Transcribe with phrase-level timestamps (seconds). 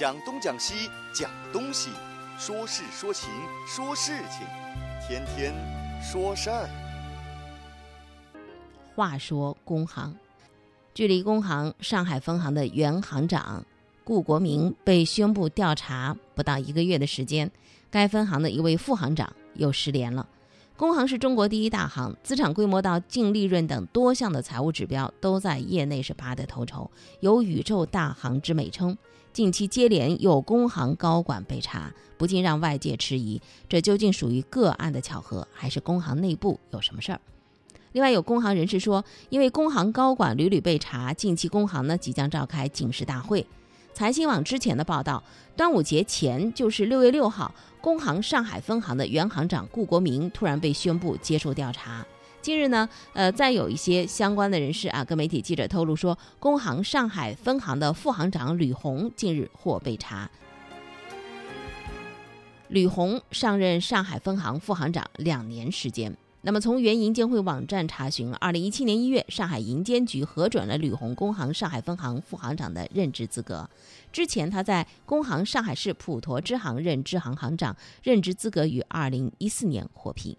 [0.00, 1.90] 讲东讲西讲东西，
[2.38, 3.28] 说事说情
[3.66, 4.46] 说事情，
[5.06, 5.52] 天天
[6.02, 6.66] 说事儿。
[8.96, 10.16] 话说工行，
[10.94, 13.62] 距离工行上海分行的原行长
[14.02, 17.50] 顾国明被宣布调查不到一个月的时间，
[17.90, 20.26] 该分行的一位副行长又失联了。
[20.78, 26.90] 工行是中国第一大行，资产规模到净利润等多项的财务指标都在业内是拔得头筹，
[27.20, 28.96] 有“宇宙大行”之美称。
[29.32, 37.20] 近期接连有工行高管被查，不禁让外界迟疑：这究竟属于个案的巧合，还是工行内部有什么事儿？
[37.92, 43.46] 另外，有工行人士说，因为工行高管屡屡被查，近期工行呢即将召开警示大会。
[43.92, 45.22] 财新网之前的报道，
[45.56, 52.04] 端午节前就是六月六号，工行上海分行的原行长顾国明突然被宣布接受调查。
[52.42, 60.30] 近日呢，呃，再有一些相关的人士啊，跟媒体记者透露说，工行上海分行的副行长吕红近日或被查。
[62.68, 66.16] 吕红上任上海分行副行长两年时间。
[66.42, 73.68] 那么从原银监会网站查询，二零一七年一月，上海银监局核准了吕红工行上海分行副行长的任职资格。
[74.10, 80.38] 之前他在工行上海市普陀支行任支行行长，任职资格于二零一四年获批。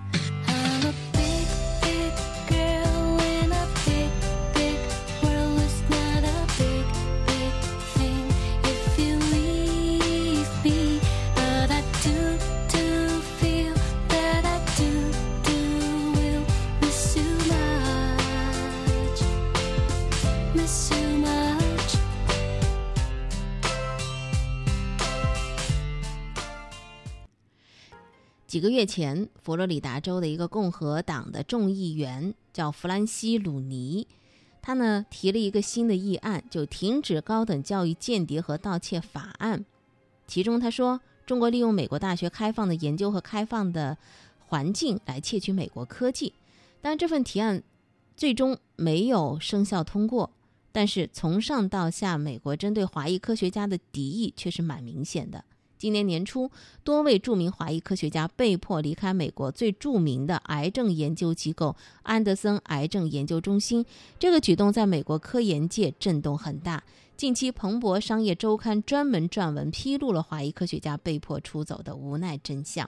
[28.51, 34.05] 几个月前，佛罗里达州的一个共和党的众议员叫弗兰西·鲁尼，
[34.61, 39.65] 他呢提了一个新的议案，就停止高等教育间谍和盗窃法案。
[40.27, 43.97] 其中他说，中国利用美国大学开放的研究和开放的
[44.47, 46.33] 环境来窃取美国科技。
[46.81, 47.63] 但这份提案
[48.17, 50.29] 最终没有生效通过。
[50.73, 55.45] 但是从上到下，美国针对华裔科学家的敌意却是蛮明显的。
[55.81, 56.51] 今年年初，
[56.83, 63.83] 多位著名华裔科学家被迫离开美国最著名的癌症研究机构安德森癌症研究中心。
[64.19, 66.83] 这个举动在美国科研界震动很大。
[67.17, 72.87] 近期，彭博商业周刊专门撰文披露了华裔科学家被迫出走的无奈真相。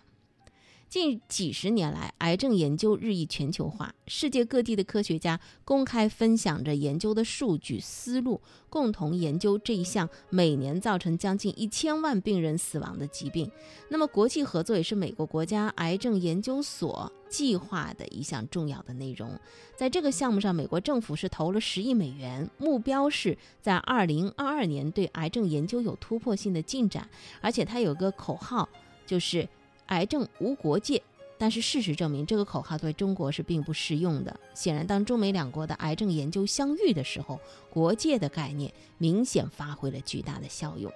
[0.94, 8.40] 近几十年来，癌症研究日益全球化，世界各地的科学家公开分享着研究的数据思路，
[8.70, 13.50] 共同研究这一项每年造成将近一千万病人死亡的疾病。
[13.90, 19.32] 那么，国际合作也是美国国家癌症研究所计划的一项重要的内容。
[19.76, 27.10] 在这个项目上，美国政府是投了十亿美元，目标是在二零二二年对癌症研究有突破性的进展。
[27.42, 28.70] 而且，它有个口号，
[29.08, 29.50] 就是。
[29.88, 31.02] 癌症无国界，
[31.38, 34.40] 但是事实证明，这个口号对中国是并不适用的。
[34.54, 37.40] 显然，当中美两国的癌症研究相遇的时候，
[37.70, 40.92] 国界的概念明显发挥了巨大的效用。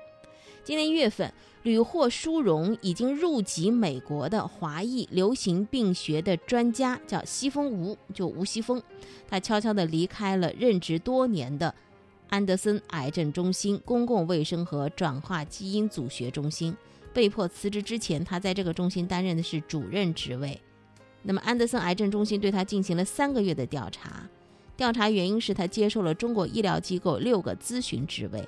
[0.63, 1.33] 今年一月份，
[1.63, 8.81] 屡获殊荣、已经入籍美国的华裔流行病学的专家叫西风吴，就吴西风，
[9.29, 11.73] 他悄悄地离开了任职多年的
[12.29, 16.75] 安德森癌症中心公共卫生和转化基因组学中心。
[17.17, 20.61] 被迫辞职之前，他在这个中心担任的是主任职位。
[21.23, 24.29] 那么，安德森癌症中心对他进行了三个月的调查，
[24.75, 28.47] 调查原因是他接受了中国医疗机构六个咨询职位。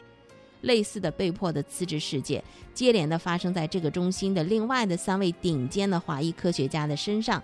[0.61, 7.41] 类似的被迫的辞职事件，接连的发生在这个中心的另外的三位顶尖的华裔科学家的身上。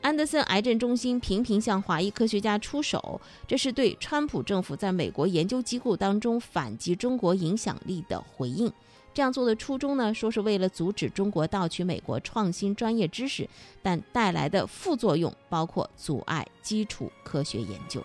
[0.00, 8.72] 安德森癌症中心频频向华裔科学家出手，这是对川普政府在美国研究机构当中反击中国影响力的回应。
[9.14, 13.48] 这样做的初衷呢，说是为了阻止中国盗取美国创新专业知识，
[13.80, 18.04] 但带来的副作用包括阻碍基础科学研究。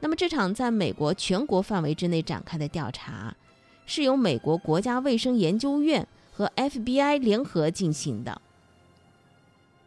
[0.00, 3.36] 那么，这场在美国全国范围之内展开的调查，
[3.86, 8.42] 是由美国国家卫生研究院和 FBI 联合进行的。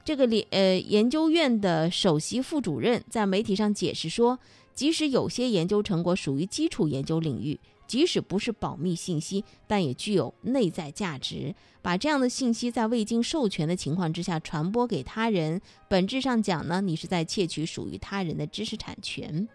[0.06, 4.40] 这个联呃研究院的首席副主任在媒体上解释说，
[4.74, 11.54] 即使有些研究成果属于基础研究领域，即使不是保密信息，但也具有内在价值。
[11.82, 19.48] 把这样的信息在未经授权的情况之下传播给他人，本质上讲呢，你是在窃取属于他人的知识产权。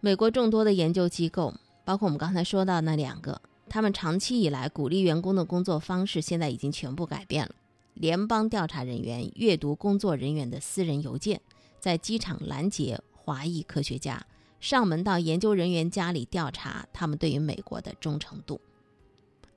[0.00, 1.54] 美国众多的研究机构，
[1.84, 7.54] 包括我们刚才说到那两个，他们长期以来鼓励员工的工作方式，现在已经全部改变了。
[7.94, 11.40] 联邦调查人员阅读工作人员的私人邮件，
[11.78, 14.26] 在机场拦截华裔科学家，
[14.58, 18.60] 上门到研究人员家里调查他们对于美国的忠诚度。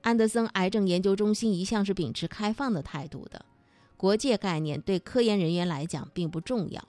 [0.02, 3.44] 安德森癌症研究中心一向是秉持开放的态度的，
[3.96, 6.84] 国界概念对科研人员来讲并不重要。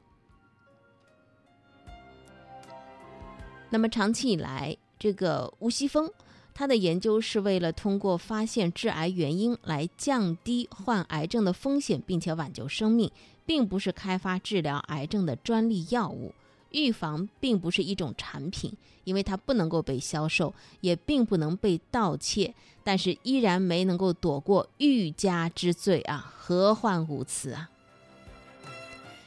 [3.72, 6.12] 那么长期以来，这个吴西峰，
[6.54, 13.12] 他的研究是为了通过发现致癌原因来降低患癌症的风险，并且挽救生命，
[13.46, 16.34] 并不是开发治疗癌症的专利药物。
[16.72, 18.72] 预防并不是一种产品，
[19.04, 22.54] 因为它不能够被销售，也并不能被盗窃，
[22.84, 27.70] 但是依然没能够躲过欲加之罪啊，何患无辞啊！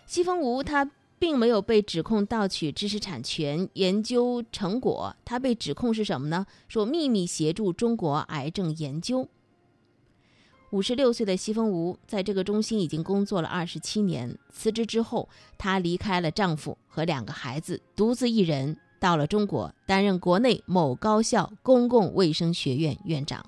[0.06, 0.90] 西风吴他。
[1.20, 6.46] 并没有被指控盗取知识产权研究成果，他被指控是什么呢？
[6.66, 9.28] 说秘密协助中国癌症研究。
[10.70, 15.28] 五十六岁的西风吴在这个中心已经工作了二十七年，辞职之后，
[15.58, 23.44] 她离开了丈夫和两个孩子，独自一人到了中国，担任国内某高校公共卫生学院院长。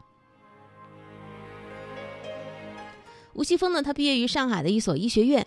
[3.35, 5.47] 吴西峰呢，他毕业于上海的一所医学院。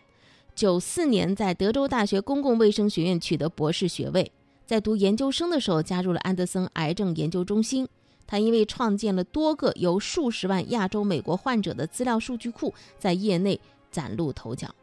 [0.55, 4.31] 九四年，在德州大学公共卫生学院取得博士学位。
[4.65, 7.85] 在读研究生的时候，加入了安德森癌症研究中心。
[8.27, 13.59] 他因为创建了多个由数十万亚洲美国患者的资料数据库，在业内
[13.91, 14.73] 崭露头角。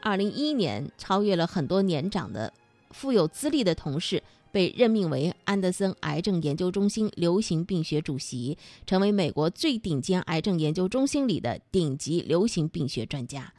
[0.00, 2.52] 二零一一年，超越了很多年长的、
[2.90, 13.52] 富有资历的同事，被任命为安德森癌症研究中心流行病学主席，成为美国最顶尖癌症研究中心里的顶级流行病学专家。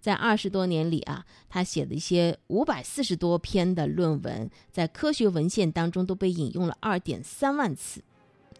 [0.00, 8.02] 在二十多年里啊，他写的一些五百四十多篇的论文，在科学文献当中都被引用了二点三万次。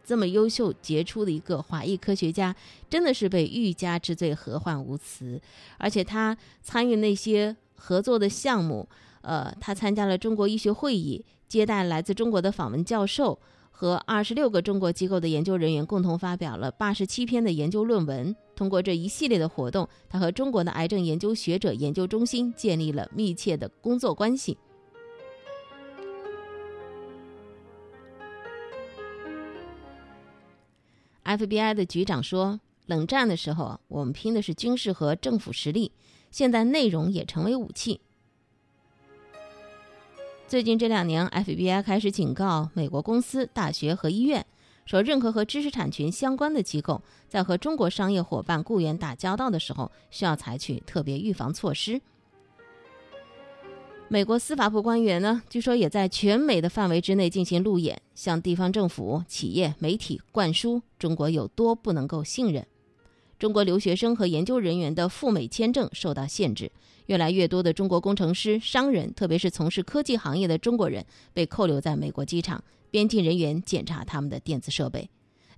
[0.04, 2.56] 这么优秀杰出的一个华裔科学家，
[2.88, 5.40] 真的是被欲加之罪，何患无辞？
[5.76, 8.88] 而且他参与那些合作的项目，
[9.20, 13.38] 呃，他参加了中国医学会议，接待来自中国的访问教授。
[13.80, 18.34] 和二十六个中国机构的研究人员共同发表了八十七篇的研究论文。
[18.56, 24.58] 通过这一系列的活动，他和中国的癌症研究学者研究中心建立了密切的工作关系。
[31.22, 35.92] FBI 的局长说：“冷战的时候，我们拼的是军事和政府实力，
[36.32, 38.00] 现在内容也成为武器。”
[40.48, 44.46] 最近这两年，FBI 开始警告美国公司、大学和医院，
[44.86, 52.00] 说任何和知识产权相关的机构在和中国商业伙伴、雇员打交道的时候，需要采取特别预防措施。
[54.08, 62.66] 美国司法部官员呢，据说也在全美的范围之内进行路演，向地方政府、企业、媒体灌输中国有多不能够信任。
[63.38, 66.70] 中国留学生和研究人员的赴美签证受到限制。
[67.06, 72.62] 越来越多的中国工程师、商人，特别是从事科技行业的中国人，被扣留在美国机场。
[72.90, 75.08] 边境人员检查他们的电子设备。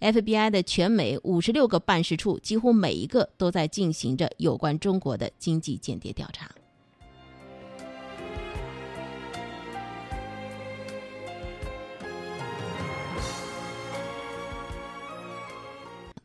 [0.00, 6.50] FBI 的全美五十六个办事处，几乎每一个都在进行着有关中国的经济间谍调查。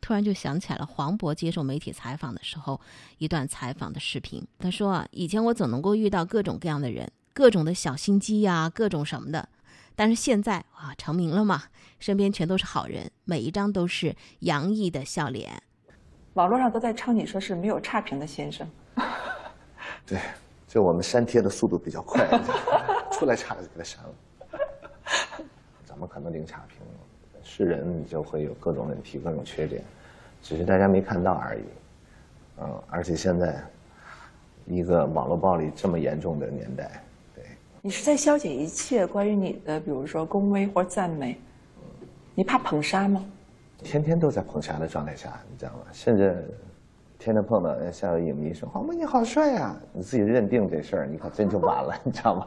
[0.06, 2.80] 突然就想起来了，黄渤接受媒体采访的时候，
[3.18, 4.46] 一段采访的视频。
[4.56, 9.48] 他说啊，以前我总能够遇到各种各样的人，各种的小心机呀，各种什么的。
[9.96, 11.64] 但是现在啊，成名了嘛，
[11.98, 15.60] 身边全都是好人，每一张都是洋溢的笑脸。
[16.34, 18.64] 网络上都在称你说是没有差评的先生。
[20.06, 20.20] 对，
[20.68, 22.28] 就我们删帖的速度比较快，
[23.10, 24.14] 出来差就给他删了。
[25.84, 26.78] 怎么可能零差评？
[27.48, 29.80] 是人，你就会有各种问题、各种缺点。
[30.42, 31.62] 只是大家没看到而已，
[32.60, 33.62] 嗯，而且现在
[34.66, 37.02] 一个网络暴力这么严重的年代，
[37.34, 37.44] 对，
[37.80, 41.40] 你是在消解一切关于你的，比如说恭维或赞美，
[42.34, 43.24] 你怕捧杀吗？
[43.78, 45.78] 天天都在捧杀的状态下，你知道吗？
[45.92, 46.44] 甚至
[47.18, 52.46] 天天碰到下有影迷说：“黄渤你好帅啊！”你自己认定这事儿，你可真就完了，你知道吗？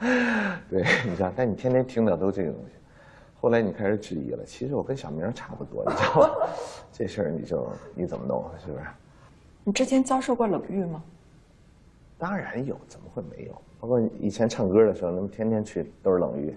[0.68, 2.72] 对，你知道，但你天天听到都这个东西，
[3.40, 4.44] 后来你开始质疑了。
[4.44, 6.48] 其实我跟小明差不多，你知道吗？
[6.92, 8.84] 这事儿你就你怎么弄，是不是？
[9.64, 11.02] 你之前遭受过冷遇吗？
[12.18, 13.62] 当然有，怎么会没有？
[13.80, 16.54] 包括以前唱歌的时候，那么天天去都是冷遇，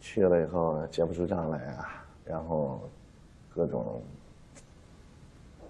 [0.00, 2.80] 去了以后结不出账来啊，然后
[3.54, 4.02] 各种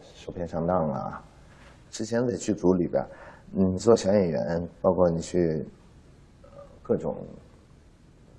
[0.01, 1.23] 受骗上当啊。
[1.91, 3.07] 之前在剧组里边，
[3.51, 5.67] 你做小演员，包括你去
[6.83, 7.17] 各种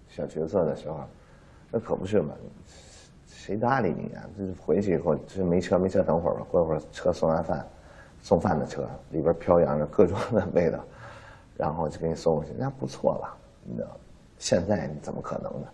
[0.07, 1.01] 小角色的时候，
[1.71, 2.33] 那可不是嘛？
[3.27, 4.23] 谁搭理你啊？
[4.37, 6.45] 这回去以后，这没车，没车，等会儿吧。
[6.49, 7.65] 过会儿车送完饭，
[8.21, 10.83] 送饭的车里边飘扬着各种的味道，
[11.55, 13.37] 然后就给你送过去，那不错了。
[13.63, 13.89] 你知道，
[14.37, 15.67] 现在你怎么可能呢？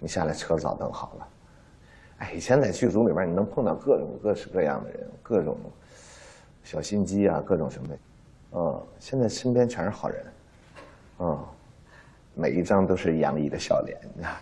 [0.00, 1.28] 你下来车早等好了。
[2.18, 5.56] 哎，以前在剧组里边，你能碰到各种各式各样的人，各种
[6.64, 7.98] 小心机啊，各种什么的。
[8.54, 10.24] 嗯，现在身边全是好人，
[11.20, 11.38] 嗯，
[12.34, 13.98] 每一张都是洋溢的笑脸。
[14.14, 14.34] 你看，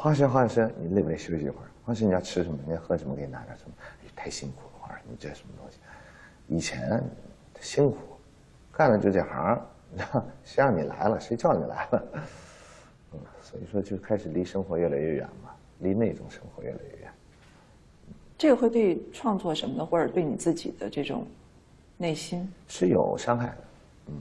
[0.00, 1.16] 华生，华生，你累不累？
[1.16, 1.66] 休息一会儿。
[1.82, 2.56] 华生，你要吃什么？
[2.64, 3.16] 你要喝什么？
[3.16, 3.74] 给你拿点什么？
[4.04, 5.78] 哎，太辛苦了，华生，你这什么东西？
[6.46, 7.02] 以前
[7.60, 7.96] 辛苦，
[8.70, 9.60] 干了就这行，
[10.44, 11.18] 谁让你来了？
[11.18, 12.08] 谁叫你来了？
[13.14, 15.50] 嗯，所以说就开始离生活越来越远嘛，
[15.80, 17.12] 离那种生活越来越远。
[18.38, 21.26] 这个会对创作什么的，或者对你自己的这种
[21.96, 23.56] 内心是有伤害的，
[24.06, 24.14] 嗯，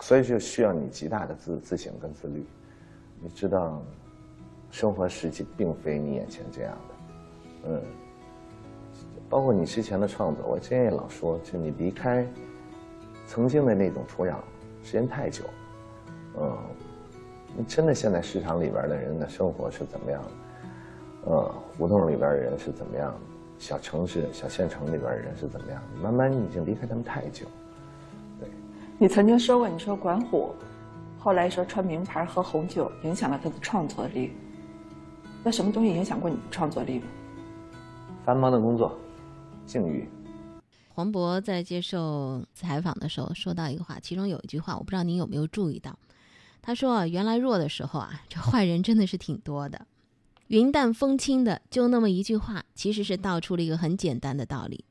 [0.00, 2.44] 所以就需要你极大的自自省跟自律。
[3.20, 3.82] 你知道，
[4.70, 7.82] 生活实际并非你眼前这样的，嗯，
[9.28, 12.26] 包括你之前的创作，我之前也老说，就你离开
[13.26, 14.36] 曾经的那种土壤
[14.82, 15.44] 时间太久，
[16.40, 16.56] 嗯，
[17.56, 20.30] 你真的现在市场里边的人的生活是怎么样的？
[21.30, 23.20] 呃，胡同里边的人是怎么样的？
[23.58, 25.82] 小城市、小县城里边的人是怎么样？
[26.00, 27.44] 慢慢你已经离开他们太久，
[28.38, 28.48] 对。
[28.98, 30.54] 你曾经说过，你说管虎，
[31.18, 34.32] 后来说穿名牌喝红酒影响了他的创作力。
[35.44, 37.06] 那什么东西影响过你的创作力吗？
[38.24, 38.98] 繁忙的工作，
[39.64, 40.08] 境遇。
[40.88, 45.96] 黄渤在接受采访的时候说到一个话，其中有一句话，我不知道您有没有注意到。
[46.60, 49.86] 他说啊，原来弱的时候啊，这坏人真的是挺多的。
[50.48, 54.84] 云淡风轻的，就那么一句话，其实是道出了一个很简单的道理：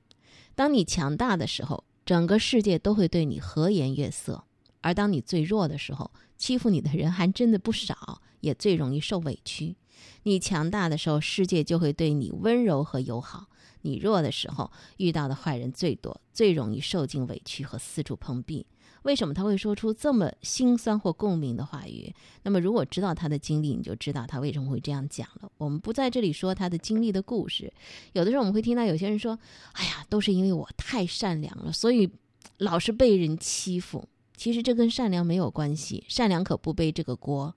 [0.56, 4.44] 当你强大的时候，整个世界都会对你和颜悦色；
[4.82, 9.76] 而当你最弱的时候，欺负你的人还真的不少，也最容易受委屈。
[10.24, 13.48] 你强大的时候，世界就会对你温柔和友好；
[13.82, 18.66] 你弱的时候，遇到的坏人最多，最容易受尽委屈和四处碰壁。
[19.04, 22.14] 为什么他会说出这么心酸或共鸣的话语？
[22.44, 25.50] 那么，如果知道他的经历，你就知道他为什么会这样讲了。
[25.58, 27.72] 我们不在这里说他的经历的故事。
[28.12, 29.40] 有的时候我们会听到有些人说
[29.74, 32.12] ：“哎呀，都是因为我太善良了，所以
[32.58, 37.56] 老是被人欺负。”其实这跟善良没有关系，善良可不背这个锅。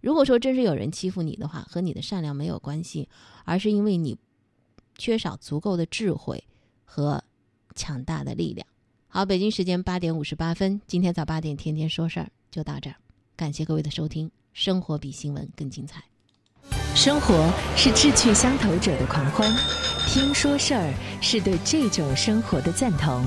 [0.00, 3.08] 如果说真是有人欺负你的话，和你的善良没有关系，
[3.44, 4.16] 而是因为你
[4.96, 6.44] 缺少足够的智慧
[6.84, 7.22] 和
[7.74, 8.66] 强大的力量。
[9.08, 12.96] 好，北京时间八点五十八分，今天早八点天天说事儿就到这儿，
[13.36, 14.30] 感谢各位的收听。
[14.52, 16.02] 生活比新闻更精彩，
[16.94, 19.48] 生活是志趣相投者的狂欢，
[20.08, 23.24] 听说事儿是对这种生活的赞同。